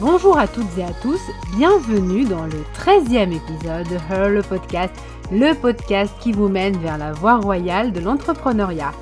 Bonjour 0.00 0.38
à 0.38 0.48
toutes 0.48 0.78
et 0.78 0.84
à 0.84 0.92
tous, 1.02 1.20
bienvenue 1.54 2.24
dans 2.24 2.46
le 2.46 2.62
13e 2.74 3.30
épisode 3.30 3.86
de 3.88 3.96
Her 4.10 4.30
le 4.30 4.40
podcast, 4.40 4.94
le 5.30 5.52
podcast 5.52 6.14
qui 6.18 6.32
vous 6.32 6.48
mène 6.48 6.78
vers 6.78 6.96
la 6.96 7.12
voie 7.12 7.36
royale 7.36 7.92
de 7.92 8.00
l'entrepreneuriat. 8.00 8.92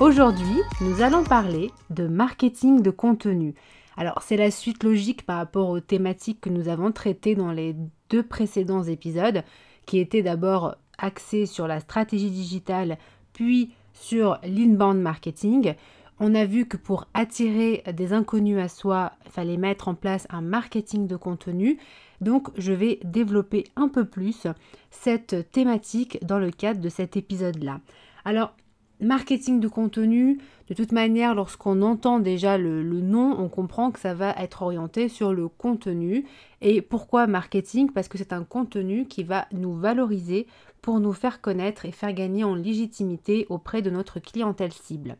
Aujourd'hui, 0.00 0.62
nous 0.80 1.02
allons 1.02 1.22
parler 1.22 1.70
de 1.90 2.06
marketing 2.06 2.80
de 2.80 2.90
contenu. 2.90 3.54
Alors, 3.98 4.22
c'est 4.22 4.38
la 4.38 4.50
suite 4.50 4.84
logique 4.84 5.26
par 5.26 5.36
rapport 5.36 5.68
aux 5.68 5.80
thématiques 5.80 6.40
que 6.40 6.50
nous 6.50 6.68
avons 6.68 6.92
traitées 6.92 7.34
dans 7.34 7.52
les 7.52 7.76
deux 8.08 8.22
précédents 8.22 8.84
épisodes, 8.84 9.42
qui 9.84 9.98
étaient 9.98 10.22
d'abord 10.22 10.76
axés 10.96 11.44
sur 11.44 11.68
la 11.68 11.80
stratégie 11.80 12.30
digitale, 12.30 12.96
puis 13.34 13.74
sur 13.92 14.38
l'inbound 14.44 15.00
marketing. 15.00 15.74
On 16.20 16.34
a 16.34 16.44
vu 16.44 16.66
que 16.66 16.76
pour 16.76 17.06
attirer 17.14 17.84
des 17.94 18.12
inconnus 18.12 18.58
à 18.58 18.68
soi, 18.68 19.12
il 19.24 19.30
fallait 19.30 19.56
mettre 19.56 19.86
en 19.86 19.94
place 19.94 20.26
un 20.30 20.40
marketing 20.40 21.06
de 21.06 21.16
contenu. 21.16 21.78
Donc, 22.20 22.48
je 22.56 22.72
vais 22.72 22.98
développer 23.04 23.64
un 23.76 23.88
peu 23.88 24.04
plus 24.04 24.48
cette 24.90 25.50
thématique 25.52 26.18
dans 26.24 26.40
le 26.40 26.50
cadre 26.50 26.80
de 26.80 26.88
cet 26.88 27.16
épisode-là. 27.16 27.80
Alors, 28.24 28.52
marketing 29.00 29.60
de 29.60 29.68
contenu, 29.68 30.38
de 30.68 30.74
toute 30.74 30.90
manière, 30.90 31.36
lorsqu'on 31.36 31.82
entend 31.82 32.18
déjà 32.18 32.58
le, 32.58 32.82
nom, 32.82 33.36
on 33.38 33.48
comprend 33.48 33.92
que 33.92 34.00
ça 34.00 34.12
va 34.12 34.34
être 34.38 34.62
orienté 34.62 35.08
sur 35.08 35.32
le 35.32 35.46
contenu. 35.46 36.26
Et 36.60 36.82
pourquoi 36.82 37.28
marketing? 37.28 37.92
Parce 37.92 38.08
que 38.08 38.18
c'est 38.18 38.32
un 38.32 38.42
contenu 38.42 39.06
qui 39.06 39.22
va 39.22 39.46
nous 39.52 39.76
valoriser 39.76 40.48
pour 40.82 40.98
nous 40.98 41.12
faire 41.12 41.40
connaître 41.40 41.84
et 41.84 41.92
faire 41.92 42.12
gagner 42.12 42.42
en 42.42 42.56
légitimité 42.56 43.46
auprès 43.50 43.82
de 43.82 43.90
notre 43.90 44.18
clientèle 44.18 44.72
cible. 44.72 45.16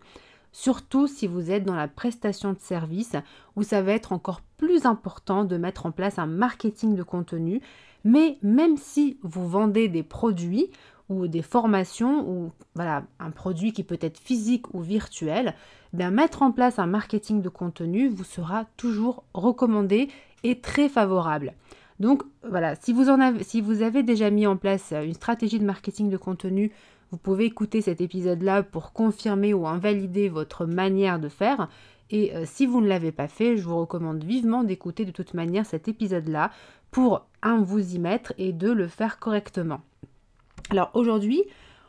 Surtout 0.53 1.07
si 1.07 1.27
vous 1.27 1.51
êtes 1.51 1.65
dans 1.65 1.75
la 1.75 1.89
prestation 1.89 2.53
de 2.53 2.59
service 2.59 3.17
où 3.57 3.63
ça 3.63 3.83
va 3.83 3.93
être 3.93 4.13
encore 4.13 4.41
plus 4.57 4.87
important 4.87 5.45
de 5.45 5.57
mettre 5.57 5.87
en 5.87 5.93
place 5.93 6.19
un 6.19 6.27
marketing 6.27 6.95
de 6.95 7.03
contenu. 7.03 7.61
Mais 8.05 8.39
même 8.43 8.77
si 8.77 9.19
vous 9.23 9.47
vendez 9.47 9.89
des 9.89 10.03
produits, 10.03 10.71
ou 11.09 11.27
des 11.27 11.43
formations 11.43 12.29
ou 12.29 12.53
voilà, 12.75 13.05
un 13.19 13.31
produit 13.31 13.73
qui 13.73 13.83
peut 13.83 13.99
être 14.01 14.19
physique 14.19 14.75
ou 14.75 14.81
virtuel, 14.81 15.55
bien 15.93 16.11
mettre 16.11 16.43
en 16.43 16.53
place 16.53 16.79
un 16.79 16.87
marketing 16.87 17.41
de 17.41 17.49
contenu 17.49 18.09
vous 18.09 18.25
sera 18.25 18.67
toujours 18.77 19.25
recommandé 19.35 20.09
et 20.45 20.61
très 20.61 20.89
favorable. 20.89 21.55
Donc 21.99 22.23
voilà, 22.49 22.75
si 22.77 22.93
vous, 22.93 23.83
avez 23.83 24.03
déjà 24.03 24.31
mis 24.31 24.47
en 24.47 24.57
place 24.57 24.93
une 24.93 25.15
stratégie 25.15 25.59
de 25.59 25.65
marketing 25.65 26.11
de 26.11 26.17
contenu, 26.17 26.71
vous 27.11 27.19
pouvez 27.19 27.47
écouter 27.47 27.81
cet 27.81 28.01
épisode-là 28.01 28.63
pour 28.63 28.93
confirmer 28.93 29.55
ou 29.55 29.67
invalider 29.67 30.29
votre 30.29 30.67
manière 30.67 31.19
de 31.19 31.29
faire. 31.29 31.69
Et 32.11 32.35
euh, 32.35 32.45
si 32.47 32.67
vous 32.67 32.81
ne 32.81 32.89
l'avez 32.89 33.13
pas 33.13 33.29
fait, 33.29 33.57
je 33.57 33.63
vous 33.63 33.79
recommande 33.79 34.25
vivement 34.25 34.65
d'écouter 34.65 35.05
de 35.05 35.11
toute 35.11 35.35
manière 35.35 35.67
cet 35.67 35.89
épisode-là 35.89 36.51
pour, 36.91 37.27
un, 37.43 37.63
vous 37.63 37.95
y 37.95 37.99
mettre 37.99 38.33
et 38.39 38.53
deux, 38.53 38.75
le 38.75 38.89
faire 38.89 39.19
correctement. 39.19 39.81
Alors 40.71 40.91
aujourd'hui, 40.95 41.43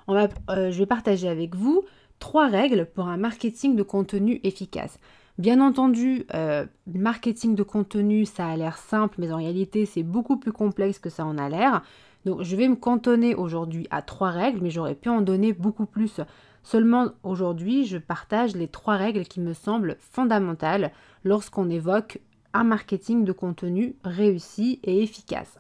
euh, 0.09 0.27
je 0.49 0.77
vais 0.77 0.85
partager 0.85 1.27
avec 1.27 1.55
vous 1.55 1.83
trois 2.19 2.47
règles 2.47 2.85
pour 2.85 3.07
un 3.07 3.17
marketing 3.17 3.75
de 3.75 3.83
contenu 3.83 4.39
efficace. 4.43 4.99
Bien 5.37 5.61
entendu, 5.61 6.25
euh, 6.33 6.65
marketing 6.85 7.55
de 7.55 7.63
contenu, 7.63 8.25
ça 8.25 8.47
a 8.47 8.57
l'air 8.57 8.77
simple, 8.77 9.15
mais 9.19 9.31
en 9.31 9.37
réalité, 9.37 9.85
c'est 9.85 10.03
beaucoup 10.03 10.35
plus 10.35 10.51
complexe 10.51 10.99
que 10.99 11.09
ça 11.09 11.25
en 11.25 11.37
a 11.37 11.47
l'air. 11.47 11.81
Donc, 12.25 12.43
je 12.43 12.55
vais 12.55 12.67
me 12.67 12.75
cantonner 12.75 13.35
aujourd'hui 13.35 13.87
à 13.91 14.01
trois 14.01 14.31
règles, 14.31 14.59
mais 14.61 14.69
j'aurais 14.69 14.95
pu 14.95 15.09
en 15.09 15.21
donner 15.21 15.53
beaucoup 15.53 15.85
plus. 15.85 16.19
Seulement, 16.63 17.09
aujourd'hui, 17.23 17.85
je 17.85 17.97
partage 17.97 18.55
les 18.55 18.67
trois 18.67 18.95
règles 18.95 19.23
qui 19.23 19.39
me 19.39 19.53
semblent 19.53 19.97
fondamentales 19.99 20.91
lorsqu'on 21.23 21.69
évoque 21.69 22.19
un 22.53 22.63
marketing 22.63 23.23
de 23.23 23.31
contenu 23.31 23.95
réussi 24.03 24.79
et 24.83 25.01
efficace. 25.01 25.59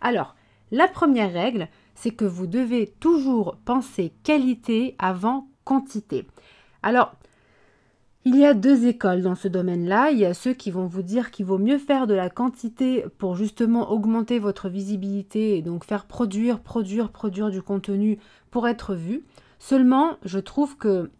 Alors, 0.00 0.34
la 0.70 0.88
première 0.88 1.32
règle, 1.32 1.68
c'est 1.94 2.10
que 2.10 2.24
vous 2.24 2.46
devez 2.46 2.86
toujours 3.00 3.56
penser 3.64 4.12
qualité 4.22 4.94
avant 4.98 5.48
quantité. 5.64 6.26
Alors, 6.82 7.12
il 8.24 8.36
y 8.36 8.44
a 8.44 8.52
deux 8.52 8.86
écoles 8.86 9.22
dans 9.22 9.34
ce 9.34 9.48
domaine-là. 9.48 10.10
Il 10.10 10.18
y 10.18 10.26
a 10.26 10.34
ceux 10.34 10.52
qui 10.52 10.70
vont 10.70 10.86
vous 10.86 11.02
dire 11.02 11.30
qu'il 11.30 11.46
vaut 11.46 11.58
mieux 11.58 11.78
faire 11.78 12.06
de 12.06 12.14
la 12.14 12.28
quantité 12.28 13.04
pour 13.16 13.36
justement 13.36 13.90
augmenter 13.90 14.38
votre 14.38 14.68
visibilité 14.68 15.56
et 15.56 15.62
donc 15.62 15.84
faire 15.84 16.04
produire, 16.04 16.60
produire, 16.60 17.10
produire 17.10 17.50
du 17.50 17.62
contenu 17.62 18.18
pour 18.50 18.68
être 18.68 18.94
vu. 18.94 19.24
Seulement, 19.58 20.18
je 20.24 20.38
trouve 20.38 20.76
que, 20.76 21.10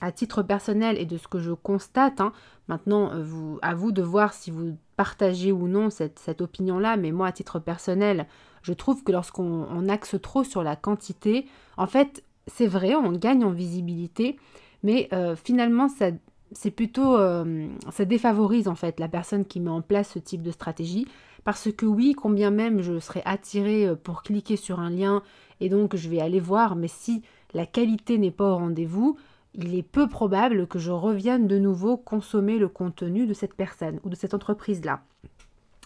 à 0.00 0.10
titre 0.10 0.42
personnel 0.42 0.96
et 0.98 1.06
de 1.06 1.18
ce 1.18 1.28
que 1.28 1.38
je 1.38 1.52
constate, 1.52 2.20
hein, 2.20 2.32
maintenant 2.68 3.10
vous, 3.20 3.58
à 3.60 3.74
vous 3.74 3.92
de 3.92 4.02
voir 4.02 4.32
si 4.32 4.50
vous 4.50 4.76
partagez 4.96 5.52
ou 5.52 5.68
non 5.68 5.90
cette, 5.90 6.18
cette 6.18 6.40
opinion-là, 6.40 6.96
mais 6.96 7.12
moi, 7.12 7.26
à 7.26 7.32
titre 7.32 7.58
personnel, 7.58 8.26
je 8.62 8.72
trouve 8.72 9.04
que 9.04 9.12
lorsqu'on 9.12 9.88
axe 9.88 10.16
trop 10.22 10.44
sur 10.44 10.62
la 10.62 10.76
quantité, 10.76 11.46
en 11.76 11.86
fait, 11.86 12.24
c'est 12.46 12.66
vrai, 12.66 12.94
on 12.94 13.12
gagne 13.12 13.44
en 13.44 13.50
visibilité, 13.50 14.36
mais 14.82 15.08
euh, 15.12 15.36
finalement, 15.36 15.88
ça, 15.88 16.10
c'est 16.54 16.70
plutôt, 16.70 17.16
euh, 17.16 17.68
ça 17.90 18.04
défavorise 18.04 18.68
en 18.68 18.74
fait 18.74 18.98
la 19.00 19.08
personne 19.08 19.44
qui 19.44 19.60
met 19.60 19.70
en 19.70 19.82
place 19.82 20.10
ce 20.10 20.18
type 20.18 20.42
de 20.42 20.50
stratégie, 20.50 21.06
parce 21.44 21.70
que 21.70 21.84
oui, 21.84 22.14
combien 22.14 22.50
même 22.50 22.80
je 22.80 22.98
serais 22.98 23.22
attirée 23.24 23.86
euh, 23.86 23.96
pour 23.96 24.22
cliquer 24.22 24.56
sur 24.56 24.80
un 24.80 24.90
lien 24.90 25.22
et 25.60 25.68
donc 25.68 25.96
je 25.96 26.08
vais 26.08 26.20
aller 26.20 26.40
voir, 26.40 26.76
mais 26.76 26.88
si 26.88 27.22
la 27.52 27.66
qualité 27.66 28.18
n'est 28.18 28.30
pas 28.30 28.52
au 28.52 28.56
rendez-vous, 28.56 29.16
il 29.54 29.74
est 29.74 29.82
peu 29.82 30.08
probable 30.08 30.66
que 30.66 30.78
je 30.78 30.90
revienne 30.90 31.46
de 31.46 31.58
nouveau 31.58 31.96
consommer 31.96 32.58
le 32.58 32.68
contenu 32.68 33.26
de 33.26 33.34
cette 33.34 33.54
personne 33.54 34.00
ou 34.04 34.08
de 34.08 34.16
cette 34.16 34.34
entreprise-là. 34.34 35.02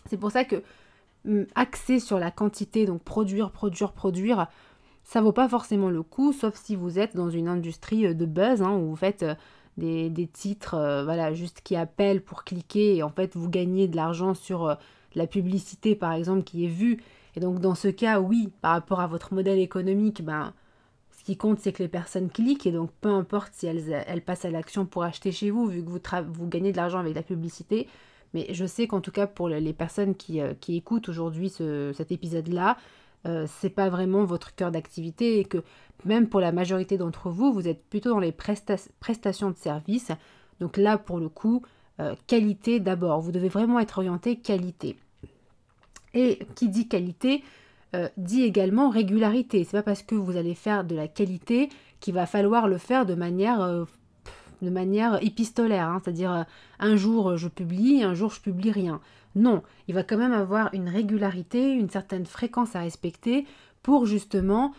C'est 0.07 0.17
pour 0.17 0.31
ça 0.31 0.45
que 0.45 0.63
axé 1.55 2.01
sur 2.01 2.19
la 2.19 2.31
quantité, 2.31 2.87
donc 2.87 3.03
produire, 3.03 3.51
produire, 3.51 3.93
produire, 3.93 4.47
ça 5.05 5.21
vaut 5.21 5.33
pas 5.33 5.49
forcément 5.49 5.91
le 5.91 6.03
coup, 6.03 6.33
sauf 6.33 6.55
si 6.55 6.77
vous 6.77 6.99
êtes 6.99 7.17
dans 7.17 7.31
une 7.31 7.49
industrie 7.49 8.07
euh, 8.07 8.15
de 8.15 8.27
buzz, 8.27 8.63
hein, 8.63 8.73
où 8.77 8.91
vous 8.91 8.97
faites 8.97 9.25
euh, 9.83 10.09
des, 10.09 10.27
titres, 10.27 10.75
euh, 10.75 11.05
voilà, 11.05 11.33
juste 11.33 11.61
qui 11.63 11.77
appellent 11.77 12.23
pour 12.23 12.45
cliquer, 12.45 12.97
et 12.97 13.03
en 13.03 13.11
fait 13.11 13.37
vous 13.37 13.49
gagnez 13.49 13.89
de 13.89 13.97
l'argent 13.97 14.35
sur 14.35 14.77
la 15.15 15.27
publicité, 15.27 15.95
par 15.95 16.13
exemple, 16.13 16.43
qui 16.43 16.65
est 16.65 16.69
vue. 16.69 17.03
Et 17.37 17.41
donc 17.41 17.61
dans 17.61 17.75
ce 17.75 17.89
cas, 17.89 18.21
oui, 18.21 18.51
par 18.63 18.73
rapport 18.73 19.01
à 19.01 19.07
votre 19.07 19.35
modèle 19.35 19.59
économique, 19.59 20.25
ben, 20.25 20.53
ce 21.19 21.25
qui 21.25 21.37
compte, 21.37 21.61
c'est 21.61 21.73
que 21.73 21.83
les 21.83 21.89
personnes 21.89 22.31
cliquent, 22.31 22.67
et 22.67 22.73
donc 22.73 22.91
peu 23.01 23.11
importe 23.11 23.53
si 23.55 23.67
elles, 23.67 24.05
elles 24.07 24.23
passent 24.23 24.45
à 24.45 24.51
l'action 24.51 24.87
pour 24.87 25.05
acheter 25.05 25.33
chez 25.33 25.51
vous, 25.51 25.67
vu 25.67 25.83
que 25.85 25.89
vous, 25.89 26.01
vous 26.33 26.49
gagnez 26.49 26.73
de 26.73 26.77
l'argent 26.77 26.99
avec 26.99 27.15
la 27.15 27.23
publicité, 27.23 27.89
mais 28.35 28.47
je 28.53 28.67
sais 28.67 28.87
qu'en 28.87 29.01
tout 29.01 29.11
cas 29.11 29.27
pour 29.27 29.49
les 29.49 29.73
personnes 29.73 30.15
qui, 30.15 30.41
euh, 30.41 30.55
écoutent 30.69 31.09
aujourd'hui 31.09 31.51
cet 31.51 32.13
épisode-là, 32.13 32.77
euh, 33.27 33.47
c'est 33.61 33.71
pas 33.71 33.89
vraiment 33.89 34.25
votre 34.25 34.55
cœur 34.55 34.71
d'activité 34.71 35.39
et 35.39 35.45
que 35.45 35.63
même 36.05 36.29
pour 36.29 36.41
la 36.41 36.53
majorité 36.53 36.97
d'entre 36.97 37.31
vous, 37.31 37.53
vous 37.53 37.69
êtes 37.69 37.85
plutôt 37.89 38.11
dans 38.11 38.21
les 38.21 38.33
prestations 38.33 39.51
de 39.51 39.57
services. 39.57 40.13
Donc 40.61 40.77
là, 40.77 40.99
pour 40.99 41.19
le 41.19 41.29
coup, 41.29 41.63
euh, 42.01 42.15
qualité 42.27 42.81
d'abord. 42.81 43.21
Vous 43.21 43.33
devez 43.33 43.49
vraiment 43.49 43.81
être 43.81 43.99
orienté 43.99 44.37
qualité. 44.37 44.97
Et 46.15 46.39
qui 46.55 46.69
dit 46.69 46.89
qualité 46.89 47.43
dit 48.19 48.43
également 48.43 48.91
régularité. 48.91 49.65
C'est 49.65 49.79
pas 49.79 49.83
parce 49.83 50.03
que 50.03 50.15
vous 50.15 50.37
allez 50.37 50.55
faire 50.55 50.85
de 50.85 50.95
la 50.95 51.09
qualité 51.09 51.71
qu'il 52.01 52.15
va 52.15 52.27
falloir 52.27 52.69
le 52.69 52.79
faire 52.79 53.07
de 53.07 53.15
manière 53.15 53.79
épistolaire, 55.23 55.89
hein, 55.89 56.01
c'est-à-dire 56.03 56.33
euh, 56.33 56.43
un 56.79 56.97
jour 56.97 57.31
euh, 57.31 57.37
je 57.37 57.49
publie, 57.49 58.03
un 58.03 58.15
jour 58.15 58.31
je 58.31 58.41
publie 58.41 58.71
rien. 58.71 59.01
Non, 59.39 59.63
il 59.87 59.95
va 59.95 60.03
quand 60.03 60.17
même 60.17 60.33
avoir 60.33 60.75
une 60.75 60.89
régularité, 60.89 61.71
une 61.73 61.89
certaine 61.89 62.27
fréquence 62.27 62.75
à 62.75 62.81
respecter 62.81 63.47
pour 63.85 64.05
justement 64.05 64.73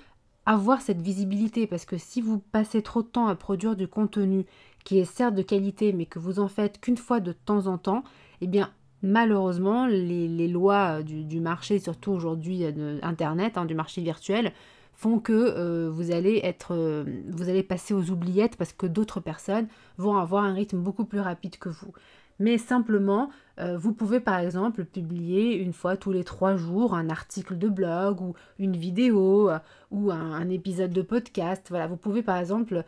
avoir 0.46 0.82
cette 0.82 1.02
visibilité. 1.02 1.66
Parce 1.66 1.86
que 1.86 1.98
si 1.98 2.20
vous 2.20 2.40
passez 2.40 2.82
trop 2.82 3.02
de 3.02 3.08
temps 3.08 3.28
à 3.28 3.36
produire 3.36 3.78
du 3.78 3.88
contenu 3.88 4.46
qui 4.84 5.00
est 5.00 5.06
certes 5.06 5.36
de 5.36 5.44
qualité 5.44 5.94
mais 5.94 6.06
que 6.06 6.20
vous 6.20 6.40
en 6.40 6.50
faites 6.50 6.82
qu'une 6.82 6.98
fois 6.98 7.22
de 7.22 7.32
temps 7.32 7.68
en 7.68 7.78
temps, 7.78 8.04
eh 8.42 8.48
bien 8.48 8.70
malheureusement 9.02 9.88
les, 9.88 10.48
lois 10.50 11.04
du, 11.04 11.40
marché, 11.40 11.80
surtout 11.80 12.12
aujourd'hui 12.12 12.66
euh, 12.66 13.00
Internet, 13.02 13.58
hein, 13.58 13.64
du 13.64 13.76
marché 13.76 14.02
virtuel, 14.02 14.52
font 15.00 15.20
que 15.20 15.32
euh, 15.32 15.90
vous 15.90 16.12
allez 16.12 16.42
être 16.44 16.76
euh, 16.76 17.06
vous 17.30 17.48
allez 17.48 17.64
passer 17.64 17.94
aux 17.94 18.12
oubliettes 18.12 18.58
parce 18.58 18.74
que 18.74 18.86
d'autres 18.86 19.22
personnes 19.22 19.68
vont 19.98 20.18
avoir 20.18 20.44
un 20.44 20.54
rythme 20.54 20.80
beaucoup 20.80 21.06
plus 21.06 21.22
rapide 21.22 21.58
que 21.58 21.70
vous. 21.70 21.94
Mais 22.40 22.58
simplement, 22.58 23.30
euh, 23.60 23.78
vous 23.78 23.94
pouvez 23.94 24.20
par 24.20 24.40
exemple 24.40 24.84
publier 24.84 25.56
une 25.56 25.72
fois 25.72 25.96
tous 25.96 26.12
les 26.12 26.26
trois 26.26 26.58
jours 26.58 26.96
un 26.96 27.10
article 27.10 27.58
de 27.58 27.70
blog 27.70 28.20
ou 28.20 28.34
une 28.60 28.76
vidéo 28.76 29.50
ou 29.92 30.12
un, 30.12 30.50
épisode 30.50 30.92
de 30.92 31.02
podcast. 31.02 31.68
Voilà, 31.70 31.88
vous 31.88 31.98
pouvez 31.98 32.22
par 32.22 32.38
exemple 32.38 32.84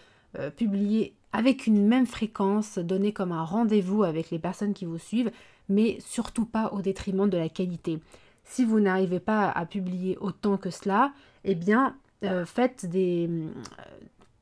publier 0.56 1.14
avec 1.34 1.68
une 1.68 1.86
même 1.86 2.06
fréquence, 2.06 2.78
donner 2.78 3.12
comme 3.12 3.34
un 3.34 3.44
rendez-vous 3.44 4.04
avec 4.04 4.32
les 4.32 4.40
personnes 4.40 4.74
qui 4.74 4.86
vous 4.86 4.98
suivent, 4.98 5.32
mais 5.68 5.98
surtout 6.00 6.46
pas 6.46 6.72
au 6.74 6.82
détriment 6.82 7.30
de 7.30 7.38
la 7.38 7.50
qualité. 7.50 8.00
Si 8.52 8.66
vous 8.66 8.82
n'arrivez 8.82 9.22
pas 9.22 9.50
à 9.50 9.66
publier 9.66 10.18
autant 10.20 10.58
que 10.58 10.70
cela, 10.70 11.14
eh 11.46 11.56
bien, 11.56 11.96
euh, 12.26 12.46
faites, 12.46 12.86
des, 12.86 13.30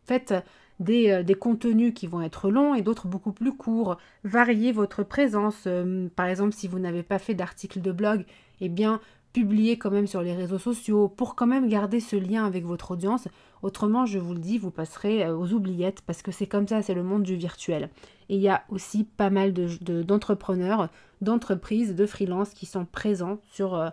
euh, 0.10 0.42
des, 0.80 1.24
des, 1.24 1.36
contenus 1.36 1.94
qui 1.94 2.08
vont 2.08 2.22
être 2.22 2.50
longs 2.50 2.74
et 2.74 2.82
d'autres 2.82 3.08
beaucoup 3.08 3.34
plus 3.34 3.56
courts. 3.56 4.00
Variez 4.24 4.72
votre 4.72 5.04
présence. 5.04 5.68
par 6.16 6.26
exemple, 6.26 6.56
si 6.56 6.68
vous 6.68 6.80
n'avez 6.80 7.04
pas 7.04 7.20
fait 7.20 7.36
d'article 7.36 7.82
de 7.82 7.92
blog, 7.92 8.26
eh 8.62 8.70
bien, 8.70 9.00
publiez 9.34 9.78
quand 9.78 9.92
même 9.92 10.08
sur 10.08 10.22
les 10.22 10.34
réseaux 10.34 10.58
sociaux 10.58 11.08
pour 11.08 11.36
quand 11.36 11.48
même 11.48 11.70
garder 11.70 12.00
ce 12.00 12.16
lien 12.16 12.46
avec 12.46 12.66
votre 12.66 12.92
audience. 12.92 13.28
Autrement, 13.62 14.06
je 14.06 14.20
vous 14.20 14.34
le 14.34 14.40
dis, 14.40 14.58
vous 14.58 14.72
passerez 14.72 15.24
euh, 15.24 15.36
aux 15.36 15.52
oubliettes 15.54 16.02
parce 16.02 16.22
que 16.22 16.31
c'est 16.31 16.48
comme 16.48 16.68
ça, 16.68 16.81
c'est 16.81 16.94
le 16.94 17.04
monde 17.04 17.24
du 17.24 17.36
virtuel. 17.36 17.90
Et 18.30 18.36
il 18.36 18.42
y 18.42 18.50
a 18.50 18.64
aussi 18.70 19.04
pas 19.04 19.30
mal 19.30 19.54
d'entrepreneurs, 19.54 20.84
de, 21.22 21.26
d'entreprises, 21.26 21.96
de 21.96 22.06
freelance 22.06 22.52
qui 22.52 22.66
sont 22.66 22.86
présents 22.86 23.40
sur 23.52 23.76
euh, 23.76 23.90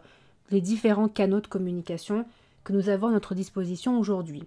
les 0.51 0.61
différents 0.61 1.09
canaux 1.09 1.41
de 1.41 1.47
communication 1.47 2.25
que 2.65 2.73
nous 2.73 2.89
avons 2.89 3.09
à 3.09 3.13
notre 3.13 3.35
disposition 3.35 3.99
aujourd'hui. 3.99 4.45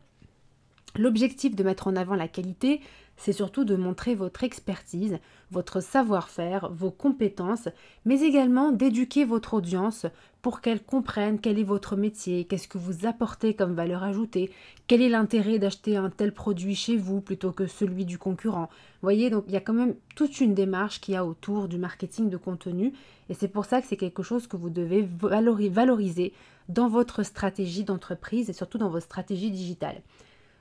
L'objectif 0.98 1.56
de 1.56 1.64
mettre 1.64 1.88
en 1.88 1.96
avant 1.96 2.16
la 2.16 2.28
qualité, 2.28 2.82
c'est 3.16 3.34
surtout 3.34 3.66
de 3.66 3.76
montrer 3.76 4.16
votre 4.16 4.44
expertise, 4.44 5.20
votre 5.52 5.82
savoir-faire, 5.82 6.72
vos 6.72 6.90
compétences, 6.90 7.68
mais 8.06 8.22
également 8.22 8.72
d'éduquer 8.72 9.26
votre 9.26 9.54
audience 9.56 10.06
pour 10.42 10.62
qu'elle 10.62 10.82
comprenne 10.82 11.40
quel 11.40 11.60
est 11.60 11.64
votre 11.64 11.98
métier, 11.98 12.46
qu'est-ce 12.46 12.70
que 12.70 12.78
vous 12.78 13.06
apportez 13.06 13.54
comme 13.54 13.74
valeur 13.74 14.04
ajoutée, 14.04 14.52
quel 14.88 15.02
est 15.02 15.10
l'intérêt 15.10 15.60
d'acheter 15.60 15.98
un 15.98 16.10
tel 16.10 16.34
produit 16.34 16.76
chez 16.76 16.96
vous 16.96 17.20
plutôt 17.20 17.52
que 17.52 17.68
celui 17.68 18.06
du 18.06 18.18
concurrent. 18.18 18.70
Vous 18.72 19.06
voyez, 19.06 19.30
donc 19.30 19.44
il 19.48 19.54
y 19.54 19.58
a 19.58 19.62
quand 19.62 19.74
même 19.74 19.96
toute 20.16 20.40
une 20.40 20.54
démarche 20.54 21.02
qui 21.02 21.12
y 21.12 21.16
a 21.16 21.26
autour 21.26 21.68
du 21.68 21.78
marketing 21.78 22.30
de 22.30 22.38
contenu 22.38 22.94
et 23.28 23.34
c'est 23.34 23.50
pour 23.50 23.66
ça 23.66 23.82
que 23.82 23.88
c'est 23.88 23.98
quelque 23.98 24.24
chose 24.24 24.48
que 24.48 24.56
vous 24.58 24.70
devez 24.70 25.08
valoriser 25.22 26.34
dans 26.70 26.88
votre 26.88 27.24
stratégie 27.24 27.84
d'entreprise 27.84 28.50
et 28.50 28.54
surtout 28.54 28.78
dans 28.78 28.90
votre 28.90 29.06
stratégie 29.06 29.52
digitale. 29.52 30.02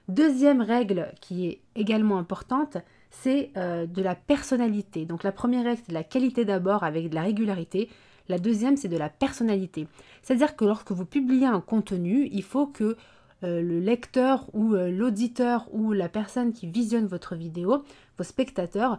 Deuxième 0.08 0.62
règle 0.62 1.12
qui 1.20 1.46
est 1.46 1.60
également 1.76 2.18
importante, 2.18 2.78
c'est 3.10 3.50
euh, 3.56 3.86
de 3.86 4.02
la 4.02 4.14
personnalité. 4.14 5.04
Donc 5.04 5.22
la 5.22 5.32
première 5.32 5.64
règle, 5.64 5.82
c'est 5.84 5.90
de 5.90 5.94
la 5.94 6.04
qualité 6.04 6.44
d'abord 6.44 6.82
avec 6.82 7.10
de 7.10 7.14
la 7.14 7.22
régularité. 7.22 7.90
La 8.28 8.38
deuxième, 8.38 8.76
c'est 8.76 8.88
de 8.88 8.96
la 8.96 9.10
personnalité. 9.10 9.86
C'est-à-dire 10.22 10.56
que 10.56 10.64
lorsque 10.64 10.92
vous 10.92 11.04
publiez 11.04 11.46
un 11.46 11.60
contenu, 11.60 12.28
il 12.32 12.42
faut 12.42 12.66
que 12.66 12.96
euh, 13.44 13.62
le 13.62 13.80
lecteur 13.80 14.46
ou 14.54 14.74
euh, 14.74 14.90
l'auditeur 14.90 15.68
ou 15.72 15.92
la 15.92 16.08
personne 16.08 16.52
qui 16.52 16.66
visionne 16.66 17.06
votre 17.06 17.34
vidéo, 17.36 17.84
vos 18.16 18.24
spectateurs, 18.24 18.98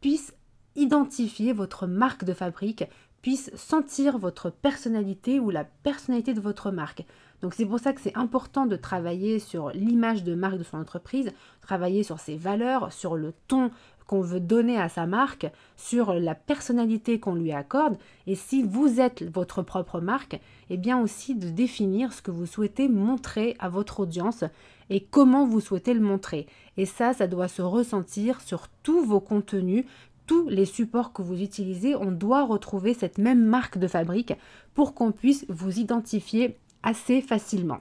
puissent 0.00 0.34
identifier 0.76 1.52
votre 1.52 1.86
marque 1.86 2.24
de 2.24 2.34
fabrique, 2.34 2.84
puissent 3.22 3.54
sentir 3.56 4.18
votre 4.18 4.50
personnalité 4.50 5.40
ou 5.40 5.50
la 5.50 5.64
personnalité 5.64 6.34
de 6.34 6.40
votre 6.40 6.70
marque. 6.70 7.04
Donc 7.42 7.54
c'est 7.54 7.66
pour 7.66 7.78
ça 7.78 7.92
que 7.92 8.00
c'est 8.00 8.16
important 8.16 8.66
de 8.66 8.76
travailler 8.76 9.38
sur 9.38 9.70
l'image 9.70 10.24
de 10.24 10.34
marque 10.34 10.58
de 10.58 10.64
son 10.64 10.78
entreprise, 10.78 11.32
travailler 11.60 12.02
sur 12.02 12.18
ses 12.18 12.36
valeurs, 12.36 12.92
sur 12.92 13.16
le 13.16 13.32
ton 13.46 13.70
qu'on 14.08 14.20
veut 14.22 14.40
donner 14.40 14.80
à 14.80 14.88
sa 14.88 15.06
marque, 15.06 15.46
sur 15.76 16.14
la 16.14 16.34
personnalité 16.34 17.20
qu'on 17.20 17.34
lui 17.34 17.52
accorde, 17.52 17.98
et 18.26 18.34
si 18.34 18.62
vous 18.62 19.00
êtes 19.00 19.22
votre 19.22 19.62
propre 19.62 20.00
marque, 20.00 20.40
eh 20.70 20.78
bien 20.78 20.98
aussi 20.98 21.34
de 21.34 21.50
définir 21.50 22.14
ce 22.14 22.22
que 22.22 22.30
vous 22.30 22.46
souhaitez 22.46 22.88
montrer 22.88 23.54
à 23.58 23.68
votre 23.68 24.00
audience 24.00 24.44
et 24.88 25.00
comment 25.00 25.46
vous 25.46 25.60
souhaitez 25.60 25.92
le 25.92 26.00
montrer. 26.00 26.46
Et 26.78 26.86
ça, 26.86 27.12
ça 27.12 27.26
doit 27.26 27.48
se 27.48 27.60
ressentir 27.60 28.40
sur 28.40 28.68
tous 28.82 29.04
vos 29.04 29.20
contenus, 29.20 29.84
tous 30.26 30.48
les 30.48 30.64
supports 30.64 31.12
que 31.12 31.22
vous 31.22 31.42
utilisez, 31.42 31.94
on 31.94 32.10
doit 32.10 32.44
retrouver 32.44 32.94
cette 32.94 33.18
même 33.18 33.44
marque 33.44 33.76
de 33.76 33.88
fabrique 33.88 34.32
pour 34.74 34.94
qu'on 34.94 35.12
puisse 35.12 35.44
vous 35.50 35.78
identifier 35.78 36.56
assez 36.88 37.20
facilement. 37.20 37.80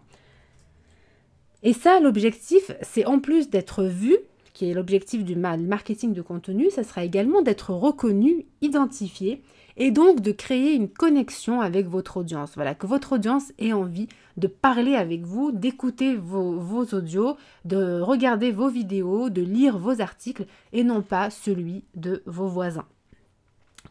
Et 1.63 1.73
ça, 1.73 1.99
l'objectif, 1.99 2.71
c'est 2.81 3.05
en 3.05 3.19
plus 3.19 3.49
d'être 3.49 3.83
vu, 3.83 4.15
qui 4.53 4.69
est 4.69 4.73
l'objectif 4.73 5.23
du 5.23 5.35
marketing 5.35 6.13
de 6.13 6.21
contenu, 6.21 6.69
ça 6.69 6.83
sera 6.83 7.03
également 7.03 7.41
d'être 7.41 7.71
reconnu, 7.73 8.45
identifié, 8.61 9.41
et 9.77 9.91
donc 9.91 10.21
de 10.21 10.31
créer 10.31 10.73
une 10.73 10.89
connexion 10.89 11.61
avec 11.61 11.87
votre 11.87 12.17
audience. 12.17 12.53
Voilà, 12.55 12.75
que 12.75 12.87
votre 12.87 13.13
audience 13.13 13.53
ait 13.59 13.73
envie 13.73 14.07
de 14.35 14.47
parler 14.47 14.95
avec 14.95 15.21
vous, 15.21 15.51
d'écouter 15.51 16.15
vos, 16.15 16.59
vos 16.59 16.85
audios, 16.95 17.37
de 17.65 18.01
regarder 18.01 18.51
vos 18.51 18.69
vidéos, 18.69 19.29
de 19.29 19.41
lire 19.41 19.77
vos 19.77 20.01
articles, 20.01 20.45
et 20.73 20.83
non 20.83 21.01
pas 21.01 21.29
celui 21.29 21.85
de 21.95 22.23
vos 22.25 22.47
voisins. 22.47 22.87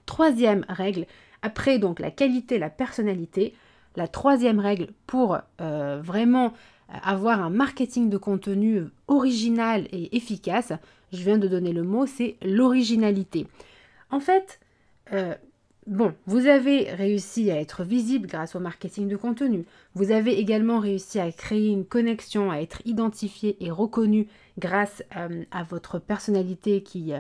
Troisième 0.05 0.67
règle, 0.69 1.07
après 1.43 1.79
donc 1.79 2.01
la 2.01 2.11
qualité, 2.11 2.59
la 2.59 2.71
personnalité, 2.71 3.55
la 3.97 4.09
troisième 4.09 4.61
règle 4.61 4.89
pour 5.07 5.39
euh, 5.61 6.01
vraiment 6.03 6.53
avoir 7.03 7.43
un 7.43 7.51
marketing 7.51 8.09
de 8.11 8.17
contenu 8.17 8.85
original 9.09 9.89
et 9.91 10.17
efficace, 10.17 10.73
je 11.13 11.19
viens 11.19 11.39
de 11.39 11.49
donner 11.49 11.73
le 11.73 11.83
mot, 11.83 12.07
c'est 12.07 12.37
l'originalité. 12.43 13.47
En 14.11 14.21
fait, 14.21 14.61
euh, 15.13 15.35
bon, 15.87 16.15
vous 16.27 16.47
avez 16.47 16.91
réussi 16.93 17.51
à 17.51 17.61
être 17.61 17.83
visible 17.83 18.29
grâce 18.29 18.55
au 18.55 18.61
marketing 18.61 19.09
de 19.09 19.17
contenu. 19.17 19.65
Vous 19.95 20.13
avez 20.13 20.39
également 20.39 20.79
réussi 20.79 21.19
à 21.19 21.33
créer 21.33 21.71
une 21.71 21.85
connexion, 21.85 22.53
à 22.53 22.59
être 22.59 22.83
identifié 22.85 23.57
et 23.65 23.71
reconnu 23.71 24.29
grâce 24.59 25.03
euh, 25.17 25.43
à 25.51 25.65
votre 25.65 25.99
personnalité 25.99 26.83
qui 26.83 27.13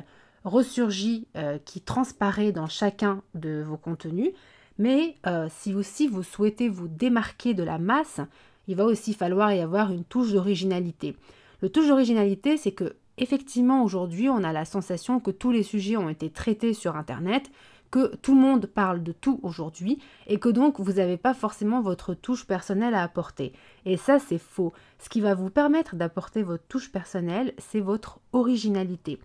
ressurgit, 0.44 1.26
qui 1.64 1.80
transparaît 1.80 2.52
dans 2.52 2.68
chacun 2.68 3.20
de 3.34 3.64
vos 3.66 3.76
contenus. 3.76 4.30
Mais 4.78 5.16
euh, 5.26 5.48
si 5.50 5.74
aussi 5.74 6.08
vous 6.08 6.22
souhaitez 6.22 6.68
vous 6.68 6.88
démarquer 6.88 7.54
de 7.54 7.62
la 7.62 7.78
masse, 7.78 8.20
il 8.68 8.76
va 8.76 8.84
aussi 8.84 9.14
falloir 9.14 9.52
y 9.52 9.60
avoir 9.60 9.92
une 9.92 10.04
touche 10.04 10.32
d'originalité. 10.32 11.16
Le 11.62 11.70
touche 11.70 11.88
d'originalité, 11.88 12.56
c'est 12.56 12.72
que 12.72 12.96
effectivement 13.18 13.82
aujourd'hui, 13.82 14.28
on 14.28 14.44
a 14.44 14.52
la 14.52 14.64
sensation 14.64 15.20
que 15.20 15.30
tous 15.30 15.50
les 15.50 15.62
sujets 15.62 15.96
ont 15.96 16.08
été 16.08 16.30
traités 16.30 16.74
sur 16.74 16.96
Internet, 16.96 17.50
que 17.90 18.16
tout 18.16 18.34
le 18.34 18.40
monde 18.40 18.66
parle 18.66 19.02
de 19.02 19.12
tout 19.12 19.40
aujourd'hui 19.42 19.98
et 20.26 20.38
que 20.38 20.48
donc 20.48 20.80
vous 20.80 20.94
n'avez 20.94 21.16
pas 21.16 21.34
forcément 21.34 21.80
votre 21.80 22.14
touche 22.14 22.44
personnelle 22.44 22.94
à 22.94 23.02
apporter. 23.02 23.52
Et 23.84 23.96
ça, 23.96 24.18
c'est 24.18 24.38
faux. 24.38 24.72
Ce 24.98 25.08
qui 25.08 25.20
va 25.20 25.34
vous 25.34 25.50
permettre 25.50 25.96
d'apporter 25.96 26.42
votre 26.42 26.64
touche 26.66 26.90
personnelle, 26.90 27.54
c'est 27.58 27.80
votre 27.80 28.18
originalité. 28.32 29.18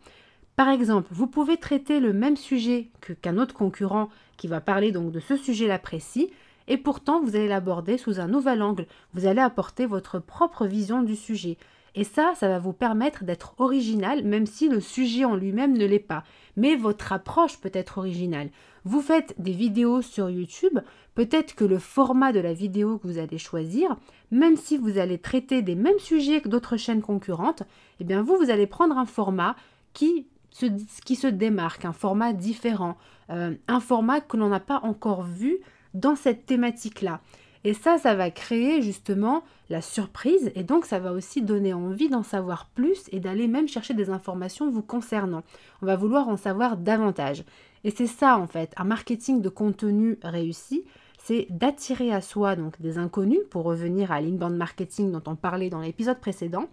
Par 0.55 0.69
exemple, 0.69 1.07
vous 1.11 1.27
pouvez 1.27 1.57
traiter 1.57 1.99
le 1.99 2.13
même 2.13 2.37
sujet 2.37 2.89
qu'un 3.21 3.37
autre 3.37 3.55
concurrent 3.55 4.09
qui 4.37 4.47
va 4.47 4.61
parler 4.61 4.91
donc 4.91 5.11
de 5.11 5.19
ce 5.19 5.37
sujet-là 5.37 5.79
précis, 5.79 6.29
et 6.67 6.77
pourtant 6.77 7.21
vous 7.21 7.35
allez 7.35 7.47
l'aborder 7.47 7.97
sous 7.97 8.19
un 8.19 8.27
nouvel 8.27 8.61
angle. 8.61 8.85
Vous 9.13 9.25
allez 9.25 9.41
apporter 9.41 9.85
votre 9.85 10.19
propre 10.19 10.65
vision 10.65 11.03
du 11.03 11.15
sujet. 11.15 11.57
Et 11.95 12.03
ça, 12.05 12.33
ça 12.35 12.47
va 12.47 12.59
vous 12.59 12.71
permettre 12.71 13.25
d'être 13.25 13.53
original, 13.57 14.23
même 14.23 14.45
si 14.45 14.69
le 14.69 14.79
sujet 14.79 15.25
en 15.25 15.35
lui-même 15.35 15.77
ne 15.77 15.85
l'est 15.85 15.99
pas. 15.99 16.23
Mais 16.55 16.75
votre 16.75 17.11
approche 17.11 17.57
peut 17.57 17.71
être 17.73 17.97
originale. 17.97 18.49
Vous 18.85 19.01
faites 19.01 19.35
des 19.37 19.51
vidéos 19.51 20.01
sur 20.01 20.29
YouTube, 20.29 20.79
peut-être 21.15 21.53
que 21.53 21.65
le 21.65 21.79
format 21.79 22.31
de 22.31 22.39
la 22.39 22.53
vidéo 22.53 22.97
que 22.97 23.07
vous 23.07 23.17
allez 23.17 23.37
choisir, 23.37 23.97
même 24.31 24.55
si 24.55 24.77
vous 24.77 24.97
allez 24.97 25.17
traiter 25.17 25.61
des 25.61 25.75
mêmes 25.75 25.99
sujets 25.99 26.41
que 26.41 26.47
d'autres 26.47 26.77
chaînes 26.77 27.01
concurrentes, 27.01 27.63
eh 27.99 28.05
bien 28.05 28.23
vous, 28.23 28.37
vous 28.37 28.49
allez 28.49 28.67
prendre 28.67 28.97
un 28.97 29.05
format 29.05 29.55
qui 29.93 30.27
ce, 30.51 30.65
qui 31.03 31.15
se 31.15 31.27
démarque, 31.27 31.85
un 31.85 31.93
format 31.93 32.33
différent, 32.33 32.97
euh, 33.29 33.55
un 33.67 33.79
format 33.79 34.21
que 34.21 34.37
l'on 34.37 34.49
n'a 34.49 34.59
pas 34.59 34.81
encore 34.83 35.23
vu 35.23 35.59
dans 35.93 36.15
cette 36.15 36.45
thématique-là. 36.45 37.21
Et 37.63 37.73
ça, 37.73 37.97
ça 37.97 38.15
va 38.15 38.31
créer 38.31 38.81
justement 38.81 39.43
la 39.69 39.81
surprise 39.81 40.51
et 40.55 40.63
donc 40.63 40.85
ça 40.85 40.99
va 40.99 41.13
aussi 41.13 41.41
donner 41.41 41.73
envie 41.73 42.09
d'en 42.09 42.23
savoir 42.23 42.67
plus 42.73 43.07
et 43.11 43.19
d'aller 43.19 43.47
même 43.47 43.67
chercher 43.67 43.93
des 43.93 44.09
informations 44.09 44.69
vous 44.69 44.81
concernant. 44.81 45.43
On 45.81 45.85
va 45.85 45.95
vouloir 45.95 46.27
en 46.27 46.37
savoir 46.37 46.75
davantage. 46.75 47.43
Et 47.83 47.91
c'est 47.91 48.07
ça 48.07 48.37
en 48.37 48.47
fait, 48.47 48.73
un 48.77 48.83
marketing 48.83 49.41
de 49.41 49.49
contenu 49.49 50.17
réussi, 50.23 50.83
c'est 51.23 51.45
d'attirer 51.51 52.11
à 52.11 52.21
soi 52.21 52.55
donc 52.55 52.81
des 52.81 52.97
inconnus 52.97 53.41
pour 53.51 53.63
revenir 53.63 54.11
à 54.11 54.21
l'inbound 54.21 54.55
marketing 54.55 55.11
dont 55.11 55.21
on 55.27 55.35
parlait 55.35 55.69
dans 55.69 55.81
l'épisode 55.81 56.19
précédent, 56.19 56.65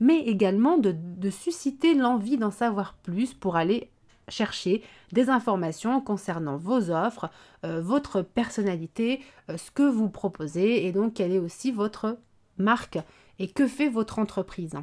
mais 0.00 0.20
également 0.20 0.78
de, 0.78 0.94
susciter 1.30 1.94
l'envie 1.94 2.36
d'en 2.36 2.50
savoir 2.50 2.94
plus 3.02 3.34
pour 3.34 3.56
aller 3.56 3.90
chercher 4.28 4.82
des 5.12 5.30
informations 5.30 6.00
concernant 6.00 6.56
vos 6.56 6.90
offres, 6.90 7.30
euh, 7.64 7.80
votre 7.80 8.22
personnalité, 8.22 9.20
euh, 9.50 9.56
ce 9.56 9.70
que 9.70 9.82
vous 9.82 10.08
proposez 10.08 10.86
et 10.86 10.92
donc 10.92 11.14
quelle 11.14 11.32
est 11.32 11.38
aussi 11.38 11.70
votre 11.72 12.18
marque 12.58 12.98
et 13.38 13.48
que 13.48 13.66
fait 13.66 13.88
votre 13.88 14.18
entreprise. 14.18 14.74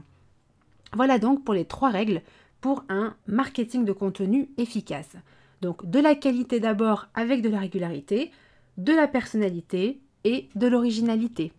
Voilà 0.94 1.20
donc 1.20 1.44
pour 1.44 1.54
les 1.54 1.66
trois 1.66 1.90
règles 1.90 2.22
pour 2.62 2.84
un 2.90 3.16
marketing 3.28 3.86
de 3.86 3.94
contenu 3.94 4.50
efficace. 4.58 5.16
Donc 5.62 5.90
de 5.90 6.00
la 6.00 6.16
qualité 6.16 6.60
d'abord 6.60 7.08
avec 7.14 7.42
de 7.42 7.50
la 7.50 7.60
régularité, 7.60 8.32
de 8.78 8.94
la 8.94 9.08
personnalité 9.08 10.02
et 10.24 10.50
de 10.56 10.68
l'originalité. 10.68 11.54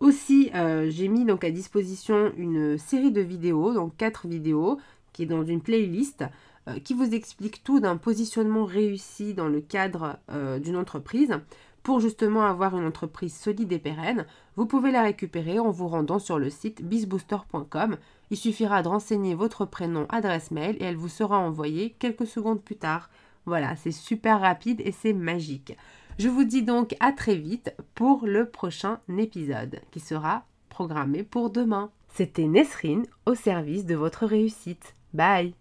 Aussi, 0.00 0.50
euh, 0.54 0.90
j'ai 0.90 1.08
mis 1.08 1.24
donc 1.24 1.44
à 1.44 1.50
disposition 1.50 2.32
une 2.36 2.78
série 2.78 3.12
de 3.12 3.20
vidéos, 3.20 3.72
donc 3.72 3.96
quatre 3.96 4.26
vidéos, 4.26 4.78
qui 5.12 5.22
est 5.22 5.26
dans 5.26 5.44
une 5.44 5.60
playlist, 5.60 6.24
euh, 6.68 6.78
qui 6.80 6.94
vous 6.94 7.14
explique 7.14 7.62
tout 7.62 7.78
d'un 7.80 7.96
positionnement 7.96 8.64
réussi 8.64 9.34
dans 9.34 9.48
le 9.48 9.60
cadre 9.60 10.18
euh, 10.30 10.58
d'une 10.58 10.76
entreprise. 10.76 11.38
Pour 11.82 12.00
justement 12.00 12.44
avoir 12.44 12.76
une 12.76 12.86
entreprise 12.86 13.36
solide 13.36 13.70
et 13.72 13.78
pérenne, 13.78 14.24
vous 14.56 14.64
pouvez 14.64 14.90
la 14.90 15.02
récupérer 15.02 15.58
en 15.58 15.70
vous 15.70 15.88
rendant 15.88 16.18
sur 16.18 16.38
le 16.38 16.48
site 16.48 16.82
bizbooster.com. 16.82 17.98
Il 18.30 18.36
suffira 18.38 18.82
de 18.82 18.88
renseigner 18.88 19.34
votre 19.34 19.66
prénom, 19.66 20.06
adresse 20.08 20.50
mail 20.50 20.76
et 20.80 20.84
elle 20.84 20.96
vous 20.96 21.10
sera 21.10 21.38
envoyée 21.38 21.94
quelques 21.98 22.26
secondes 22.26 22.62
plus 22.62 22.76
tard. 22.76 23.10
Voilà, 23.44 23.76
c'est 23.76 23.92
super 23.92 24.40
rapide 24.40 24.80
et 24.82 24.92
c'est 24.92 25.12
magique. 25.12 25.76
Je 26.18 26.28
vous 26.28 26.44
dis 26.44 26.62
donc 26.62 26.94
à 27.00 27.10
très 27.10 27.34
vite 27.34 27.74
pour 27.94 28.26
le 28.26 28.48
prochain 28.48 29.00
épisode 29.18 29.80
qui 29.90 30.00
sera 30.00 30.44
programmé 30.68 31.24
pour 31.24 31.50
demain. 31.50 31.90
C'était 32.08 32.46
Nesrine 32.46 33.06
au 33.26 33.34
service 33.34 33.84
de 33.84 33.96
votre 33.96 34.24
réussite. 34.24 34.94
Bye 35.12 35.54